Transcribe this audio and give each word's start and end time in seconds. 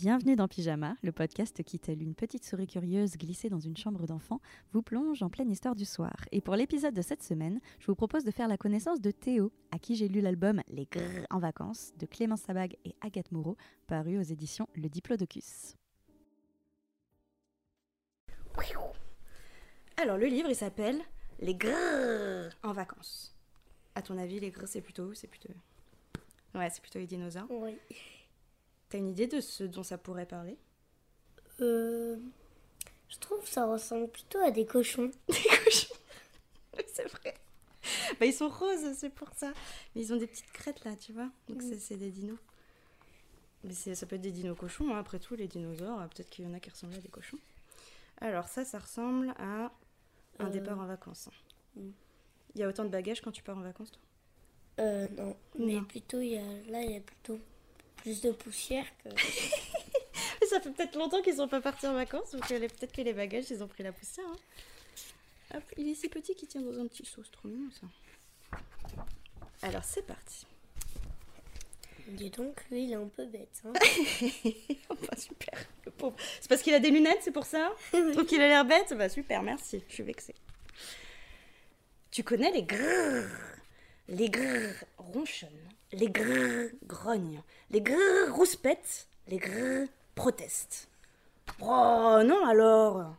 Bienvenue 0.00 0.36
dans 0.36 0.46
Pyjama, 0.46 0.94
le 1.02 1.10
podcast 1.10 1.64
qui, 1.64 1.80
telle 1.80 2.02
une 2.02 2.14
petite 2.14 2.44
souris 2.44 2.68
curieuse 2.68 3.16
glissée 3.16 3.48
dans 3.48 3.58
une 3.58 3.76
chambre 3.76 4.06
d'enfant, 4.06 4.40
vous 4.70 4.80
plonge 4.80 5.24
en 5.24 5.28
pleine 5.28 5.50
histoire 5.50 5.74
du 5.74 5.84
soir. 5.84 6.14
Et 6.30 6.40
pour 6.40 6.54
l'épisode 6.54 6.94
de 6.94 7.02
cette 7.02 7.24
semaine, 7.24 7.58
je 7.80 7.86
vous 7.88 7.96
propose 7.96 8.22
de 8.22 8.30
faire 8.30 8.46
la 8.46 8.56
connaissance 8.56 9.00
de 9.00 9.10
Théo, 9.10 9.50
à 9.72 9.80
qui 9.80 9.96
j'ai 9.96 10.06
lu 10.06 10.20
l'album 10.20 10.62
Les 10.68 10.86
Grrr 10.86 11.26
en 11.30 11.40
vacances 11.40 11.92
de 11.98 12.06
Clémence 12.06 12.42
Sabag 12.42 12.76
et 12.84 12.94
Agathe 13.00 13.32
Moreau, 13.32 13.56
paru 13.88 14.18
aux 14.18 14.22
éditions 14.22 14.68
Le 14.76 14.88
Diplodocus. 14.88 15.74
Alors, 19.96 20.16
le 20.16 20.26
livre, 20.26 20.48
il 20.48 20.54
s'appelle 20.54 21.00
Les 21.40 21.56
Grrr 21.56 22.52
en 22.62 22.72
vacances. 22.72 23.34
À 23.96 24.02
ton 24.02 24.16
avis, 24.16 24.38
les 24.38 24.52
Grrr, 24.52 24.68
c'est 24.68 24.80
plutôt 24.80 25.06
où? 25.06 25.14
C'est 25.14 25.26
plutôt. 25.26 25.52
Ouais, 26.54 26.70
c'est 26.70 26.82
plutôt 26.82 27.00
les 27.00 27.08
dinosaures. 27.08 27.50
Oui. 27.50 27.76
T'as 28.88 28.98
une 28.98 29.08
idée 29.08 29.26
de 29.26 29.40
ce 29.40 29.64
dont 29.64 29.82
ça 29.82 29.98
pourrait 29.98 30.26
parler? 30.26 30.58
Euh, 31.60 32.16
je 33.08 33.18
trouve 33.18 33.40
que 33.42 33.48
ça 33.48 33.66
ressemble 33.66 34.08
plutôt 34.08 34.38
à 34.40 34.50
des 34.50 34.66
cochons. 34.66 35.10
Des 35.28 35.34
cochons 35.64 35.94
c'est 36.86 37.08
vrai. 37.08 37.34
Bah, 38.20 38.26
ils 38.26 38.32
sont 38.32 38.48
roses, 38.48 38.92
c'est 38.96 39.10
pour 39.10 39.28
ça. 39.34 39.52
Mais 39.94 40.02
ils 40.02 40.12
ont 40.12 40.16
des 40.16 40.26
petites 40.26 40.50
crêtes 40.52 40.84
là, 40.84 40.96
tu 40.96 41.12
vois. 41.12 41.28
Donc, 41.48 41.62
c'est- 41.62 41.78
c'est 41.78 41.96
des 41.96 42.10
dinos. 42.10 42.38
Mais 43.64 43.72
ça 43.72 44.06
peut 44.06 44.16
être 44.16 44.22
des 44.22 44.30
dinos 44.32 44.56
cochons, 44.56 44.94
hein. 44.94 44.98
après 44.98 45.18
tout, 45.18 45.34
les 45.34 45.48
dinosaures. 45.48 46.00
euh, 46.00 46.06
Peut-être 46.06 46.30
qu'il 46.30 46.44
y 46.44 46.48
en 46.48 46.54
a 46.54 46.60
qui 46.60 46.70
ressemblent 46.70 46.94
à 46.94 46.98
des 47.00 47.08
cochons. 47.08 47.38
Alors, 48.20 48.48
ça, 48.48 48.64
ça 48.64 48.78
ressemble 48.78 49.30
à 49.38 49.72
un 50.40 50.46
Euh, 50.46 50.50
départ 50.50 50.78
en 50.78 50.86
vacances. 50.86 51.28
mm. 51.76 51.90
Il 52.54 52.60
y 52.60 52.64
a 52.64 52.68
autant 52.68 52.84
de 52.84 52.90
bagages 52.90 53.20
quand 53.22 53.32
tu 53.32 53.42
pars 53.42 53.56
en 53.56 53.62
vacances, 53.62 53.90
toi? 53.92 54.02
Euh, 54.80 55.08
non. 55.16 55.36
Mais 55.58 55.74
Non. 55.74 55.84
plutôt, 55.84 56.20
il 56.20 56.28
y 56.30 56.38
a, 56.38 56.42
là, 56.70 56.82
il 56.82 56.92
y 56.92 56.96
a 56.96 57.00
plutôt 57.00 57.38
plus 57.98 58.20
de 58.20 58.30
poussière 58.32 58.84
que. 59.04 59.08
Mais 60.40 60.46
ça 60.46 60.60
fait 60.60 60.70
peut-être 60.70 60.96
longtemps 60.96 61.20
qu'ils 61.22 61.36
sont 61.36 61.48
pas 61.48 61.60
partis 61.60 61.86
en 61.86 61.94
vacances, 61.94 62.30
donc 62.32 62.50
euh, 62.50 62.58
les- 62.58 62.68
peut-être 62.68 62.92
que 62.92 63.02
les 63.02 63.12
bagages, 63.12 63.50
ils 63.50 63.62
ont 63.62 63.68
pris 63.68 63.82
la 63.82 63.92
poussière. 63.92 64.26
hein. 64.28 65.56
Hop, 65.56 65.62
il 65.76 65.88
est 65.88 65.94
si 65.94 66.08
petit 66.08 66.34
qu'il 66.34 66.46
tient 66.48 66.60
dans 66.60 66.78
un 66.80 66.86
petit 66.86 67.04
sauce, 67.06 67.30
trop 67.30 67.48
mignon 67.48 67.70
ça. 67.80 67.86
Alors 69.62 69.84
c'est 69.84 70.02
parti. 70.06 70.46
Dis 72.08 72.30
donc, 72.30 72.64
lui, 72.70 72.84
il 72.84 72.92
est 72.92 72.96
un 72.96 73.06
peu 73.08 73.26
bête. 73.26 73.62
Hein. 73.64 73.72
Oh, 74.90 74.94
bah, 75.02 75.16
super, 75.18 75.58
le 75.84 75.90
pauvre. 75.92 76.16
C'est 76.40 76.48
parce 76.48 76.62
qu'il 76.62 76.72
a 76.74 76.78
des 76.80 76.90
lunettes, 76.90 77.18
c'est 77.22 77.32
pour 77.32 77.44
ça 77.44 77.70
trouves 77.90 78.24
qu'il 78.24 78.40
a 78.40 78.48
l'air 78.48 78.64
bête 78.64 78.94
Bah 78.96 79.08
super, 79.10 79.42
merci, 79.42 79.82
je 79.88 79.94
suis 79.94 80.02
vexée. 80.02 80.34
Tu 82.10 82.22
connais 82.24 82.50
les 82.50 82.62
grrr 82.62 83.28
Les 84.08 84.30
grrr 84.30 84.72
ronchonnent, 84.96 85.68
les 85.92 86.08
grrr 86.10 86.70
grognent, 86.86 87.42
les 87.70 87.80
grrr 87.80 88.34
rouspètent, 88.34 89.06
les 89.28 89.38
grrr 89.38 89.86
protestent. 90.14 90.88
Oh 91.60 92.20
non 92.24 92.44
alors 92.46 93.14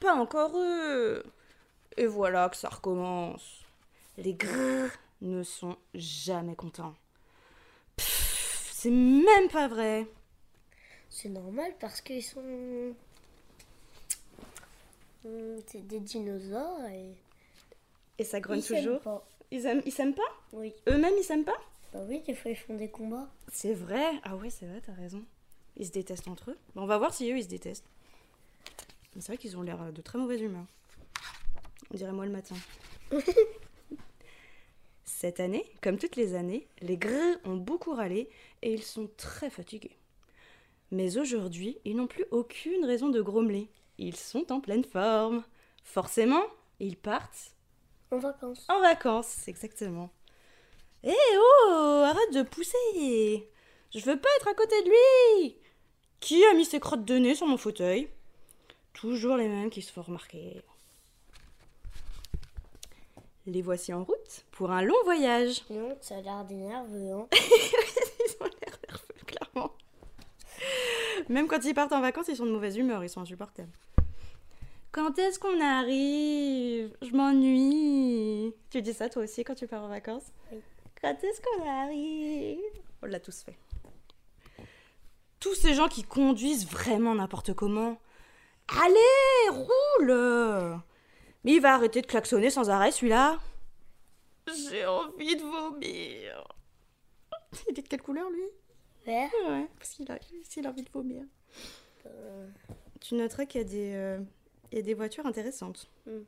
Pas 0.00 0.14
encore 0.14 0.52
eux 0.56 1.24
Et 1.96 2.06
voilà 2.06 2.48
que 2.50 2.56
ça 2.56 2.68
recommence. 2.68 3.60
Les 4.18 4.34
grrr 4.34 4.90
ne 5.22 5.42
sont 5.42 5.76
jamais 5.94 6.54
contents. 6.54 6.94
C'est 7.96 8.90
même 8.90 9.48
pas 9.50 9.68
vrai. 9.68 10.06
C'est 11.08 11.28
normal 11.28 11.72
parce 11.78 12.00
qu'ils 12.00 12.22
sont. 12.22 12.94
Hum, 15.24 15.56
C'est 15.66 15.86
des 15.86 16.00
dinosaures 16.00 16.84
et. 16.90 17.14
Et 18.18 18.24
ça 18.24 18.40
grogne 18.40 18.58
ils 18.58 18.64
toujours. 18.66 19.00
pas. 19.00 19.24
Ils 19.50 19.66
aiment, 19.66 19.82
ils 19.86 19.92
s'aiment 19.92 20.14
pas? 20.14 20.22
Oui. 20.52 20.72
Eux-mêmes, 20.88 21.14
ils 21.18 21.24
s'aiment 21.24 21.44
pas? 21.44 21.58
Bah 21.92 22.00
oui, 22.08 22.22
des 22.22 22.34
fois, 22.34 22.50
ils 22.50 22.56
font 22.56 22.74
des 22.74 22.90
combats. 22.90 23.28
C'est 23.52 23.74
vrai? 23.74 24.04
Ah 24.24 24.36
ouais, 24.36 24.50
c'est 24.50 24.66
vrai, 24.66 24.80
t'as 24.80 24.94
raison. 24.94 25.22
Ils 25.76 25.86
se 25.86 25.92
détestent 25.92 26.28
entre 26.28 26.50
eux. 26.52 26.58
Bon, 26.74 26.82
on 26.82 26.86
va 26.86 26.98
voir 26.98 27.12
si 27.12 27.30
eux, 27.30 27.36
ils 27.36 27.44
se 27.44 27.48
détestent. 27.48 27.86
Mais 29.14 29.20
C'est 29.20 29.32
vrai 29.32 29.38
qu'ils 29.38 29.56
ont 29.56 29.62
l'air 29.62 29.92
de 29.92 30.00
très 30.02 30.18
mauvaise 30.18 30.40
humeur. 30.40 30.64
On 31.92 31.96
dirait 31.96 32.12
moi 32.12 32.24
le 32.24 32.32
matin. 32.32 32.54
Cette 35.04 35.40
année, 35.40 35.64
comme 35.82 35.98
toutes 35.98 36.16
les 36.16 36.34
années, 36.34 36.66
les 36.80 36.96
grrrs 36.96 37.36
ont 37.44 37.56
beaucoup 37.56 37.92
râlé 37.94 38.28
et 38.62 38.72
ils 38.72 38.82
sont 38.82 39.10
très 39.16 39.50
fatigués. 39.50 39.96
Mais 40.90 41.18
aujourd'hui, 41.18 41.78
ils 41.84 41.96
n'ont 41.96 42.06
plus 42.06 42.24
aucune 42.30 42.84
raison 42.84 43.08
de 43.08 43.20
grommeler. 43.20 43.68
Ils 43.98 44.16
sont 44.16 44.50
en 44.52 44.60
pleine 44.60 44.84
forme. 44.84 45.44
Forcément, 45.84 46.42
ils 46.80 46.96
partent 46.96 47.54
En 48.10 48.18
vacances. 48.18 48.66
en 48.68 48.80
vacances, 48.80 49.48
exactement. 49.48 50.10
Eh 51.04 51.14
oh, 51.36 52.02
arrête 52.04 52.32
de 52.32 52.42
pousser. 52.42 53.48
Je 53.92 54.00
veux 54.00 54.20
pas 54.20 54.28
être 54.36 54.48
à 54.48 54.54
côté 54.54 54.80
de 54.82 54.88
lui. 54.88 55.56
Qui 56.20 56.44
a 56.44 56.54
mis 56.54 56.64
ses 56.64 56.78
crottes 56.78 57.04
de 57.04 57.18
nez 57.18 57.34
sur 57.34 57.46
mon 57.48 57.56
fauteuil? 57.56 58.08
Toujours 58.92 59.36
les 59.36 59.48
mêmes 59.48 59.70
qui 59.70 59.82
se 59.82 59.92
font 59.92 60.02
remarquer. 60.02 60.62
Les 63.46 63.62
voici 63.62 63.92
en 63.92 64.04
route 64.04 64.44
pour 64.52 64.70
un 64.70 64.82
long 64.82 65.02
voyage. 65.02 65.64
Non, 65.70 65.96
ça 66.00 66.18
a 66.18 66.20
l'air 66.20 66.44
des 66.44 66.54
nerveux. 66.54 67.10
Hein. 67.10 67.26
Ils 67.32 68.36
ont 68.40 68.44
l'air 68.44 68.78
nerveux, 68.88 69.24
clairement. 69.26 69.72
Même 71.28 71.48
quand 71.48 71.64
ils 71.64 71.74
partent 71.74 71.92
en 71.92 72.00
vacances, 72.00 72.28
ils 72.28 72.36
sont 72.36 72.46
de 72.46 72.52
mauvaise 72.52 72.76
humeur, 72.76 73.02
ils 73.02 73.10
sont 73.10 73.20
insupportables. 73.20 73.72
Quand 74.92 75.18
est-ce 75.18 75.40
qu'on 75.40 75.60
arrive? 75.60 76.96
Je 77.02 77.16
m'ennuie. 77.16 78.54
Tu 78.70 78.80
dis 78.82 78.92
ça 78.92 79.08
toi 79.08 79.24
aussi 79.24 79.42
quand 79.42 79.54
tu 79.54 79.66
pars 79.66 79.82
en 79.82 79.88
vacances? 79.88 80.30
Oui. 80.52 80.58
Quand 81.02 81.24
est-ce 81.24 81.40
qu'on 81.40 81.68
arrive? 81.68 82.58
On 83.02 83.06
l'a 83.06 83.20
tous 83.20 83.42
fait. 83.42 83.58
Tous 85.40 85.54
ces 85.56 85.74
gens 85.74 85.88
qui 85.88 86.04
conduisent 86.04 86.66
vraiment 86.68 87.14
n'importe 87.16 87.52
comment. 87.54 87.98
Allez, 88.68 89.48
roule 89.50 90.80
Mais 91.44 91.54
il 91.54 91.60
va 91.60 91.74
arrêter 91.74 92.00
de 92.00 92.06
klaxonner 92.06 92.50
sans 92.50 92.70
arrêt 92.70 92.92
celui-là. 92.92 93.40
J'ai 94.70 94.86
envie 94.86 95.34
de 95.36 95.42
vomir. 95.42 96.44
Il 97.68 97.78
est 97.78 97.82
de 97.82 97.88
quelle 97.88 98.02
couleur 98.02 98.30
lui? 98.30 98.44
Vert. 99.04 99.30
Ouais, 99.48 99.66
parce 99.78 99.90
qu'il 99.94 100.10
a, 100.10 100.14
a 100.14 100.70
envie 100.70 100.82
de 100.82 100.90
vomir. 100.90 101.24
Euh, 102.06 102.48
Tu 103.00 103.14
noteras 103.16 103.44
qu'il 103.46 103.60
y 103.60 103.64
a 103.64 103.66
des, 103.66 103.92
euh, 103.94 104.20
il 104.70 104.78
y 104.78 104.80
a 104.80 104.82
des 104.82 104.94
voitures 104.94 105.26
intéressantes. 105.26 105.90
Mm. 106.06 106.20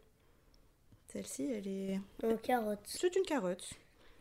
Celle-ci, 1.13 1.45
elle 1.53 1.69
est. 1.69 2.01
en 2.25 2.37
carotte. 2.37 2.81
C'est 2.85 3.15
une 3.15 3.23
carotte. 3.23 3.71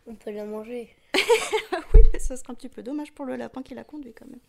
On 0.08 0.16
peut 0.16 0.32
la 0.32 0.46
manger. 0.46 0.90
Oui, 1.94 2.02
mais 2.12 2.20
ça 2.20 2.36
sera 2.36 2.52
un 2.52 2.56
petit 2.56 2.70
peu 2.70 2.82
dommage 2.84 3.12
pour 3.14 3.26
le 3.26 3.36
lapin 3.36 3.62
qui 3.64 3.74
l'a 3.76 3.84
conduit 3.84 4.14
quand 4.14 4.26
même. 4.28 4.40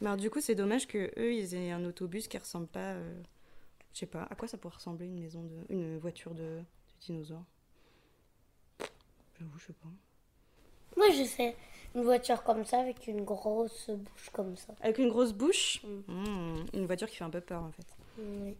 Mais 0.00 0.06
alors, 0.08 0.16
du 0.16 0.28
coup, 0.30 0.40
c'est 0.40 0.54
dommage 0.56 0.86
que 0.88 1.12
eux, 1.18 1.32
ils 1.32 1.54
aient 1.54 1.70
un 1.70 1.84
autobus 1.84 2.26
qui 2.28 2.36
ressemble 2.36 2.66
pas. 2.66 2.92
euh, 2.94 3.22
Je 3.92 4.00
sais 4.00 4.06
pas, 4.06 4.26
à 4.28 4.34
quoi 4.34 4.46
ça 4.48 4.58
pourrait 4.58 4.74
ressembler 4.74 5.06
une 5.06 5.20
maison 5.20 5.42
de, 5.44 5.56
une 5.74 5.98
voiture 5.98 6.34
de, 6.34 6.42
de 6.42 6.64
dinosaure? 7.00 7.44
J'avoue, 9.38 9.58
je 9.58 9.66
sais 9.66 9.72
pas. 9.74 9.88
Moi, 10.96 11.10
je 11.10 11.24
sais. 11.24 11.54
Une 11.94 12.02
voiture 12.02 12.42
comme 12.42 12.64
ça 12.64 12.80
avec 12.80 13.06
une 13.06 13.24
grosse 13.24 13.88
bouche 13.90 14.30
comme 14.32 14.56
ça. 14.56 14.74
Avec 14.80 14.98
une 14.98 15.08
grosse 15.08 15.32
bouche? 15.32 15.80
Mm. 15.84 16.12
Mm, 16.12 16.66
Une 16.74 16.86
voiture 16.86 17.08
qui 17.08 17.16
fait 17.16 17.24
un 17.24 17.30
peu 17.30 17.40
peur 17.40 17.62
en 17.62 17.70
fait. 17.72 17.86
Oui. 18.18 18.56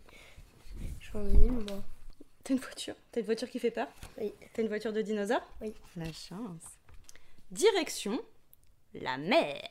J'en 1.00 1.26
ai 1.26 1.32
une, 1.32 1.64
moi. 1.64 1.82
T'as 2.47 2.55
une 2.55 2.61
voiture 2.61 2.95
T'as 3.11 3.21
une 3.21 3.27
voiture 3.27 3.51
qui 3.51 3.59
fait 3.59 3.73
peur 3.73 3.89
Oui. 4.19 4.33
T'as 4.55 4.62
une 4.62 4.69
voiture 4.69 4.93
de 4.93 5.03
dinosaure 5.03 5.43
Oui. 5.61 5.75
La 5.97 6.12
chance. 6.12 6.62
Direction 7.51 8.21
la 8.95 9.19
mer. 9.19 9.69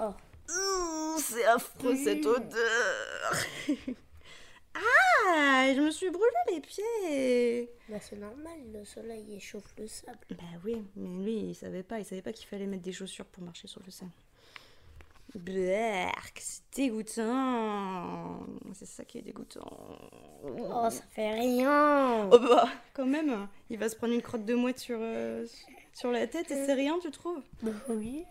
Oh. 0.00 0.12
Ouh, 0.48 1.20
c'est 1.20 1.44
affreux 1.44 1.94
cette 1.94 2.26
odeur. 2.26 3.32
ah, 4.74 5.72
je 5.72 5.80
me 5.80 5.92
suis 5.92 6.10
brûlé 6.10 6.26
les 6.52 6.60
pieds. 6.60 7.70
Bah, 7.88 8.00
c'est 8.00 8.18
normal, 8.18 8.58
le 8.72 8.84
soleil 8.84 9.36
échauffe 9.36 9.72
le 9.78 9.86
sable. 9.86 10.18
Bah 10.30 10.42
oui, 10.64 10.82
mais 10.96 11.24
lui, 11.24 11.50
il 11.50 11.54
savait 11.54 11.84
pas. 11.84 12.00
Il 12.00 12.04
savait 12.04 12.22
pas 12.22 12.32
qu'il 12.32 12.48
fallait 12.48 12.66
mettre 12.66 12.82
des 12.82 12.92
chaussures 12.92 13.26
pour 13.26 13.44
marcher 13.44 13.68
sur 13.68 13.82
le 13.84 13.90
sable. 13.92 14.10
Berk, 15.34 16.40
c'est 16.40 16.62
dégoûtant. 16.74 18.40
C'est 18.74 18.86
ça 18.86 19.04
qui 19.04 19.18
est 19.18 19.22
dégoûtant. 19.22 19.70
Oh, 20.42 20.88
ça 20.90 21.02
fait 21.10 21.32
rien. 21.32 22.28
Oh 22.32 22.38
bah, 22.38 22.68
quand 22.94 23.06
même, 23.06 23.46
il 23.68 23.78
va 23.78 23.88
se 23.88 23.96
prendre 23.96 24.12
une 24.12 24.22
crotte 24.22 24.44
de 24.44 24.54
mouette 24.54 24.78
sur, 24.78 24.98
euh, 25.00 25.46
sur 25.92 26.10
la 26.10 26.26
tête 26.26 26.50
et 26.50 26.66
c'est 26.66 26.74
rien, 26.74 26.98
tu 27.00 27.10
trouves? 27.10 27.42
Bah 27.62 27.72
oui. 27.88 28.24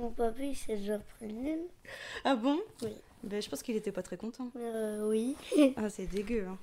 Mon 0.00 0.10
papa, 0.10 0.42
il 0.42 0.56
s'est 0.56 0.76
déjà 0.76 0.98
pris 0.98 1.28
une. 1.28 1.66
Ah 2.24 2.36
bon? 2.36 2.58
Oui. 2.82 2.96
Ben, 3.22 3.42
je 3.42 3.48
pense 3.48 3.62
qu'il 3.62 3.76
était 3.76 3.92
pas 3.92 4.02
très 4.02 4.16
content. 4.16 4.50
Euh, 4.56 5.08
oui. 5.08 5.36
Ah, 5.76 5.90
c'est 5.90 6.06
dégueu. 6.06 6.46
Hein. 6.48 6.58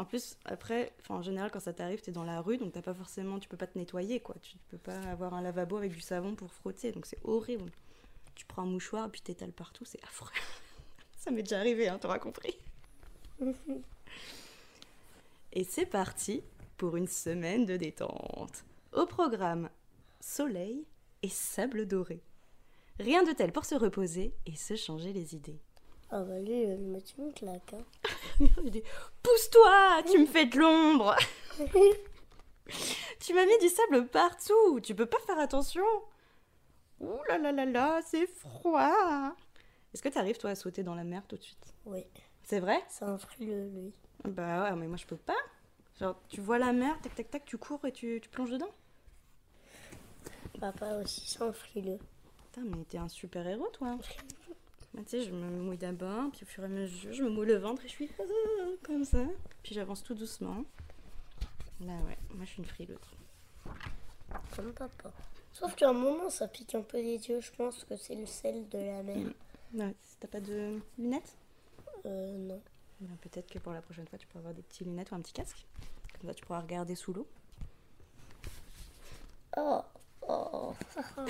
En 0.00 0.06
plus, 0.06 0.38
après, 0.46 0.94
en 1.10 1.20
général, 1.20 1.50
quand 1.50 1.60
ça 1.60 1.74
t'arrive, 1.74 2.00
t'es 2.00 2.10
dans 2.10 2.24
la 2.24 2.40
rue, 2.40 2.56
donc 2.56 2.72
t'as 2.72 2.80
pas 2.80 2.94
forcément, 2.94 3.38
tu 3.38 3.50
peux 3.50 3.58
pas 3.58 3.66
te 3.66 3.76
nettoyer, 3.76 4.18
quoi. 4.18 4.34
Tu 4.40 4.56
peux 4.70 4.78
pas 4.78 4.98
avoir 5.00 5.34
un 5.34 5.42
lavabo 5.42 5.76
avec 5.76 5.92
du 5.92 6.00
savon 6.00 6.34
pour 6.34 6.50
frotter, 6.54 6.90
donc 6.90 7.04
c'est 7.04 7.18
horrible. 7.22 7.70
Tu 8.34 8.46
prends 8.46 8.62
un 8.62 8.66
mouchoir 8.66 9.08
et 9.08 9.10
puis 9.10 9.20
t'étales 9.20 9.52
partout, 9.52 9.84
c'est 9.84 10.02
affreux. 10.02 10.30
ça 11.18 11.30
m'est 11.30 11.42
déjà 11.42 11.58
arrivé, 11.58 11.86
hein, 11.86 11.98
t'auras 11.98 12.18
compris. 12.18 12.56
Et 15.52 15.64
c'est 15.64 15.84
parti 15.84 16.42
pour 16.78 16.96
une 16.96 17.08
semaine 17.08 17.66
de 17.66 17.76
détente. 17.76 18.64
Au 18.94 19.04
programme, 19.04 19.68
soleil 20.20 20.86
et 21.22 21.28
sable 21.28 21.86
doré. 21.86 22.22
Rien 23.00 23.22
de 23.22 23.32
tel 23.32 23.52
pour 23.52 23.66
se 23.66 23.74
reposer 23.74 24.32
et 24.46 24.56
se 24.56 24.76
changer 24.76 25.12
les 25.12 25.34
idées. 25.34 25.60
Ah 26.08 26.22
bah 26.22 26.38
lui, 26.38 26.62
il 26.62 26.78
me 26.78 27.00
tue 27.00 27.20
une 27.20 27.34
claque. 27.34 27.74
Hein. 27.74 27.84
Il 28.64 28.70
dit 28.70 28.82
Pousse-toi, 29.22 30.02
tu 30.10 30.18
me 30.18 30.26
fais 30.26 30.46
de 30.46 30.58
l'ombre. 30.58 31.14
tu 33.20 33.34
m'as 33.34 33.44
mis 33.44 33.58
du 33.58 33.68
sable 33.68 34.06
partout, 34.08 34.80
tu 34.80 34.94
peux 34.94 35.06
pas 35.06 35.18
faire 35.26 35.38
attention. 35.38 35.84
Ouh 37.00 37.18
là 37.28 37.38
là 37.38 37.52
là 37.52 37.64
là, 37.64 38.00
c'est 38.04 38.26
froid. 38.26 39.34
Est-ce 39.92 40.02
que 40.02 40.08
tu 40.08 40.18
arrives 40.18 40.38
toi 40.38 40.50
à 40.50 40.54
sauter 40.54 40.82
dans 40.82 40.94
la 40.94 41.04
mer 41.04 41.26
tout 41.26 41.36
de 41.36 41.42
suite? 41.42 41.74
Oui, 41.86 42.04
C'est 42.44 42.60
vrai? 42.60 42.82
C'est 42.88 43.04
un 43.04 43.18
frileux, 43.18 43.68
lui. 43.68 43.92
Bah 44.24 44.64
ouais, 44.64 44.76
mais 44.76 44.86
moi 44.86 44.96
je 44.96 45.06
peux 45.06 45.16
pas. 45.16 45.36
Genre, 45.98 46.16
tu 46.28 46.40
vois 46.40 46.58
la 46.58 46.72
mer, 46.72 46.98
tac 47.02 47.14
tac 47.14 47.30
tac, 47.30 47.44
tu 47.44 47.58
cours 47.58 47.84
et 47.84 47.92
tu, 47.92 48.20
tu 48.22 48.28
plonges 48.28 48.50
dedans? 48.50 48.70
Papa 50.60 50.96
aussi, 51.02 51.22
c'est 51.26 51.42
un 51.42 51.52
frileux. 51.52 51.98
Putain, 52.52 52.62
mais 52.66 52.84
t'es 52.84 52.98
un 52.98 53.08
super 53.08 53.46
héros 53.46 53.68
toi. 53.72 53.96
Bah, 54.94 55.02
tu 55.04 55.10
sais, 55.10 55.22
je 55.22 55.30
me 55.30 55.48
mouille 55.48 55.78
d'abord, 55.78 56.30
puis 56.32 56.42
au 56.42 56.46
fur 56.46 56.64
et 56.64 56.66
à 56.66 56.68
mesure, 56.68 57.12
je 57.12 57.22
me 57.22 57.30
mouille 57.30 57.46
le 57.46 57.56
ventre 57.58 57.84
et 57.84 57.88
je 57.88 57.92
suis 57.92 58.10
euh, 58.18 58.76
comme 58.82 59.04
ça. 59.04 59.24
Puis 59.62 59.74
j'avance 59.74 60.02
tout 60.02 60.14
doucement. 60.14 60.64
Là, 61.80 61.94
ouais, 62.06 62.18
moi 62.34 62.44
je 62.44 62.50
suis 62.50 62.58
une 62.58 62.64
frileuse. 62.68 62.98
Comme 64.56 64.72
papa. 64.72 65.12
Sauf 65.52 65.74
qu'à 65.76 65.90
un 65.90 65.92
moment, 65.92 66.28
ça 66.28 66.48
pique 66.48 66.74
un 66.74 66.82
peu 66.82 66.98
les 66.98 67.28
yeux. 67.28 67.40
Je 67.40 67.50
pense 67.52 67.84
que 67.84 67.96
c'est 67.96 68.14
le 68.14 68.26
sel 68.26 68.68
de 68.68 68.78
la 68.78 69.02
mer. 69.02 69.26
Ouais, 69.74 69.94
t'as 70.18 70.28
pas 70.28 70.40
de 70.40 70.78
lunettes? 70.98 71.36
Euh, 72.06 72.36
non. 72.36 72.60
bah, 73.00 73.14
Peut-être 73.20 73.48
que 73.48 73.58
pour 73.58 73.72
la 73.72 73.82
prochaine 73.82 74.06
fois, 74.08 74.18
tu 74.18 74.26
pourras 74.26 74.40
avoir 74.40 74.54
des 74.54 74.62
petites 74.62 74.86
lunettes 74.86 75.10
ou 75.12 75.14
un 75.14 75.20
petit 75.20 75.32
casque. 75.32 75.66
Comme 76.18 76.28
ça, 76.30 76.34
tu 76.34 76.44
pourras 76.44 76.60
regarder 76.60 76.94
sous 76.94 77.12
l'eau. 77.12 77.26
Oh, 79.56 79.82
oh. 80.28 80.74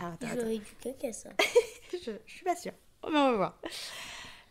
Ah. 0.00 0.14
J'aurais 0.20 0.58
du 0.58 0.74
caca, 0.80 1.12
ça. 1.12 1.30
je, 1.92 2.12
je 2.26 2.32
suis 2.32 2.44
pas 2.44 2.56
sûre. 2.56 2.72
On 3.06 3.10
va 3.10 3.36
voir. 3.36 3.58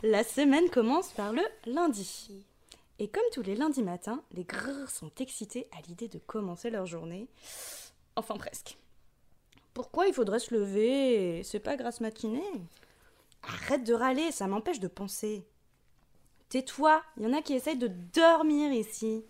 La 0.01 0.23
semaine 0.23 0.69
commence 0.69 1.11
par 1.11 1.33
le 1.33 1.41
lundi. 1.65 2.45
Et 2.99 3.09
comme 3.09 3.23
tous 3.33 3.41
les 3.41 3.55
lundis 3.55 3.83
matins, 3.83 4.23
les 4.31 4.45
grrrs 4.45 4.89
sont 4.89 5.11
excités 5.19 5.67
à 5.77 5.81
l'idée 5.87 6.07
de 6.07 6.19
commencer 6.19 6.69
leur 6.69 6.85
journée. 6.85 7.27
Enfin 8.15 8.37
presque. 8.37 8.77
Pourquoi 9.73 10.07
il 10.07 10.13
faudrait 10.13 10.39
se 10.39 10.53
lever 10.53 11.43
C'est 11.43 11.59
pas 11.59 11.75
grasse 11.75 11.99
matinée? 11.99 12.41
Arrête 13.43 13.83
de 13.83 13.93
râler, 13.93 14.31
ça 14.31 14.47
m'empêche 14.47 14.79
de 14.79 14.87
penser. 14.87 15.45
Tais-toi, 16.47 17.03
il 17.17 17.23
y 17.23 17.27
en 17.27 17.33
a 17.33 17.41
qui 17.41 17.53
essayent 17.53 17.77
de 17.77 17.91
dormir 18.13 18.71
ici. 18.71 19.25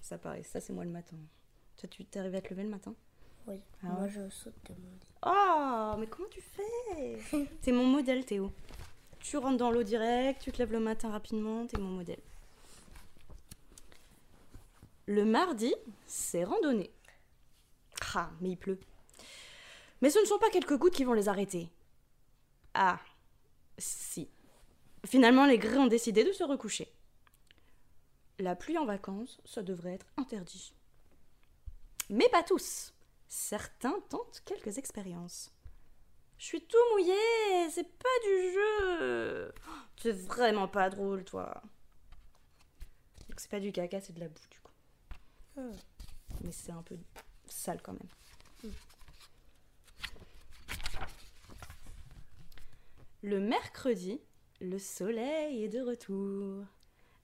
Ça 0.00 0.16
paraît, 0.16 0.42
ça 0.44 0.60
c'est 0.60 0.72
moi 0.72 0.84
le 0.84 0.90
matin. 0.90 1.16
Toi, 1.76 1.88
tu 1.90 2.04
t'es 2.06 2.20
arrivé 2.20 2.38
à 2.38 2.40
te 2.40 2.48
lever 2.50 2.62
le 2.62 2.70
matin? 2.70 2.94
Oui. 3.46 3.60
Ah 3.82 3.86
Moi, 3.88 4.02
ouais. 4.02 4.10
je 4.10 4.28
saute 4.30 4.54
de 4.68 4.74
mon 4.74 4.90
lit. 4.90 5.08
Oh, 5.26 5.96
mais 5.98 6.06
comment 6.06 6.28
tu 6.28 6.40
fais? 6.40 7.46
T'es 7.62 7.72
mon 7.72 7.84
modèle, 7.86 8.24
Théo. 8.24 8.52
Tu 9.20 9.36
rentres 9.36 9.56
dans 9.58 9.70
l'eau 9.70 9.82
direct, 9.82 10.42
tu 10.42 10.50
te 10.52 10.58
lèves 10.58 10.72
le 10.72 10.80
matin 10.80 11.10
rapidement, 11.10 11.64
t'es 11.66 11.78
mon 11.78 11.90
modèle. 11.90 12.20
Le 15.06 15.24
mardi, 15.24 15.74
c'est 16.06 16.42
randonnée. 16.44 16.90
Ah, 18.14 18.30
mais 18.40 18.50
il 18.50 18.56
pleut. 18.56 18.80
Mais 20.00 20.10
ce 20.10 20.18
ne 20.18 20.24
sont 20.24 20.38
pas 20.38 20.50
quelques 20.50 20.76
gouttes 20.76 20.94
qui 20.94 21.04
vont 21.04 21.12
les 21.12 21.28
arrêter. 21.28 21.68
Ah, 22.74 22.98
si. 23.78 24.28
Finalement, 25.06 25.46
les 25.46 25.58
grès 25.58 25.78
ont 25.78 25.86
décidé 25.86 26.24
de 26.24 26.32
se 26.32 26.42
recoucher. 26.44 26.92
La 28.38 28.56
pluie 28.56 28.78
en 28.78 28.84
vacances, 28.84 29.40
ça 29.44 29.62
devrait 29.62 29.94
être 29.94 30.06
interdit. 30.16 30.72
Mais 32.10 32.28
pas 32.28 32.42
tous. 32.42 32.91
Certains 33.34 33.98
tentent 34.10 34.42
quelques 34.44 34.76
expériences. 34.76 35.50
Je 36.36 36.44
suis 36.44 36.66
tout 36.66 36.76
mouillé, 36.92 37.14
c'est 37.70 37.90
pas 37.90 38.18
du 38.24 38.52
jeu. 38.52 39.54
C'est 39.96 40.12
vraiment 40.12 40.68
pas 40.68 40.90
drôle, 40.90 41.24
toi. 41.24 41.62
Donc 43.30 43.40
c'est 43.40 43.50
pas 43.50 43.58
du 43.58 43.72
caca, 43.72 44.02
c'est 44.02 44.12
de 44.12 44.20
la 44.20 44.28
boue, 44.28 44.48
du 44.50 44.60
coup. 44.60 44.72
Hmm. 45.56 45.72
Mais 46.44 46.52
c'est 46.52 46.72
un 46.72 46.82
peu 46.82 46.98
sale 47.46 47.80
quand 47.80 47.94
même. 47.94 48.72
Le 53.22 53.40
mercredi, 53.40 54.20
le 54.60 54.78
soleil 54.78 55.64
est 55.64 55.70
de 55.70 55.80
retour. 55.80 56.66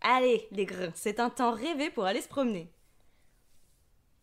Allez, 0.00 0.48
les 0.52 0.64
grains, 0.64 0.92
c'est 0.94 1.20
un 1.20 1.28
temps 1.28 1.52
rêvé 1.52 1.90
pour 1.90 2.06
aller 2.06 2.22
se 2.22 2.28
promener. 2.28 2.72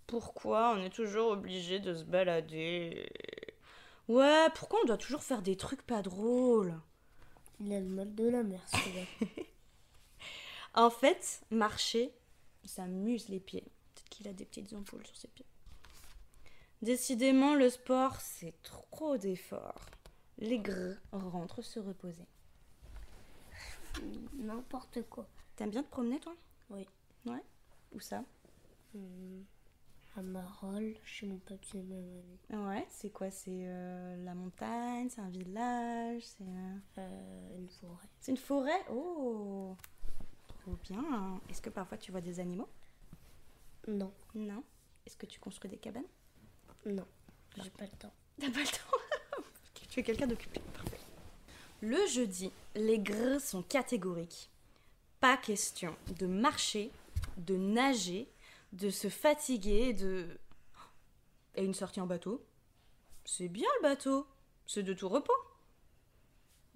Pourquoi 0.07 0.73
on 0.75 0.83
est 0.83 0.89
toujours 0.93 1.31
obligé 1.31 1.79
de 1.79 1.93
se 1.95 2.03
balader? 2.03 3.09
Ouais, 4.07 4.47
pourquoi 4.53 4.79
on 4.83 4.85
doit 4.85 4.97
toujours 4.97 5.23
faire 5.23 5.41
des 5.41 5.57
trucs 5.57 5.81
pas 5.81 6.01
drôles? 6.01 6.79
Il 7.59 7.73
a 7.73 7.79
le 7.79 7.87
mal 7.87 8.13
de 8.13 8.27
la 8.27 8.43
mer. 8.43 8.61
En 10.77 10.89
fait, 10.89 11.41
marcher, 11.51 12.13
ça 12.65 12.85
muse 12.85 13.29
les 13.29 13.39
pieds. 13.39 13.61
Peut-être 13.61 14.09
qu'il 14.09 14.27
a 14.27 14.33
des 14.33 14.43
petites 14.43 14.73
ampoules 14.73 15.05
sur 15.07 15.15
ses 15.15 15.29
pieds. 15.29 15.45
Décidément, 16.81 17.55
le 17.55 17.69
sport, 17.69 18.19
c'est 18.19 18.61
trop 18.61 19.15
d'efforts. 19.17 19.85
Les 20.37 20.59
grès 20.59 20.97
rentrent 21.13 21.61
se 21.61 21.79
reposer. 21.79 22.25
N'importe 24.33 25.01
quoi. 25.09 25.25
T'aimes 25.55 25.69
bien 25.69 25.83
te 25.83 25.89
promener, 25.89 26.19
toi? 26.19 26.35
Oui. 26.69 26.85
Ouais 27.25 27.41
Où 27.93 28.01
ça? 28.01 28.25
Hmm. 28.93 29.43
À 30.17 30.21
Marolles, 30.21 30.95
chez 31.03 31.25
mon 31.27 31.37
papier 31.39 31.81
et 31.81 31.83
ma 31.83 31.95
mamie. 31.95 32.67
Ouais, 32.69 32.87
c'est 32.89 33.09
quoi 33.09 33.29
C'est 33.31 33.49
euh, 33.51 34.23
la 34.23 34.33
montagne, 34.33 35.09
c'est 35.09 35.19
un 35.19 35.29
village, 35.29 36.21
c'est... 36.23 36.43
euh, 36.43 36.77
Euh, 36.99 37.57
une 37.57 37.67
forêt. 37.69 38.07
C'est 38.21 38.31
une 38.31 38.37
forêt? 38.37 38.85
Oh 38.91 39.75
Trop 40.47 40.77
bien 40.83 41.41
Est-ce 41.49 41.61
que 41.61 41.69
parfois 41.69 41.97
tu 41.97 42.11
vois 42.11 42.21
des 42.21 42.39
animaux? 42.39 42.69
Non, 43.89 44.13
Non? 44.33 44.63
Est-ce 45.05 45.17
que 45.17 45.25
tu 45.25 45.39
construis 45.39 45.69
des 45.69 45.77
cabanes? 45.77 46.05
Non. 46.85 47.05
J'ai 47.61 47.69
pas 47.71 47.83
le 47.85 47.91
temps. 47.97 48.13
T'as 48.39 48.49
pas 48.51 48.59
le 48.61 48.65
temps? 48.65 49.43
Tu 49.89 49.99
es 49.99 50.03
quelqu'un 50.03 50.27
d'occupé. 50.27 50.59
Parfait. 50.73 50.99
Le 51.81 52.05
jeudi, 52.07 52.51
les 52.75 52.99
grès 52.99 53.39
sont 53.39 53.61
catégoriques. 53.63 54.49
Pas 55.21 55.37
question 55.37 55.95
de 56.19 56.25
marcher, 56.25 56.91
de 57.37 57.55
nager, 57.55 58.27
de 58.75 58.89
se 58.89 59.09
fatiguer, 59.09 59.93
de... 59.93 60.27
Et 61.55 61.63
une 61.63 61.73
sortie 61.73 62.01
en 62.01 62.07
bateau 62.07 62.45
C'est 63.23 63.47
bien 63.47 63.69
le 63.77 63.83
bateau 63.83 64.27
C'est 64.67 64.83
de 64.83 64.93
tout 64.93 65.07
repos 65.07 65.33